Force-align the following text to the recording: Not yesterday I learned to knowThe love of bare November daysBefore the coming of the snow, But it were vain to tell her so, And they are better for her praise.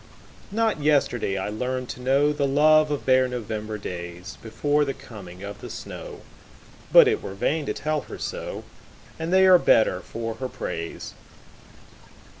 Not 0.51 0.81
yesterday 0.81 1.37
I 1.37 1.49
learned 1.49 1.87
to 1.89 1.99
knowThe 1.99 2.51
love 2.51 2.89
of 2.89 3.05
bare 3.05 3.27
November 3.27 3.77
daysBefore 3.77 4.83
the 4.83 4.95
coming 4.95 5.43
of 5.43 5.61
the 5.61 5.69
snow, 5.69 6.21
But 6.91 7.07
it 7.07 7.21
were 7.21 7.35
vain 7.35 7.67
to 7.67 7.73
tell 7.75 8.01
her 8.01 8.17
so, 8.17 8.63
And 9.19 9.31
they 9.31 9.45
are 9.45 9.59
better 9.59 9.99
for 10.01 10.33
her 10.37 10.49
praise. 10.49 11.13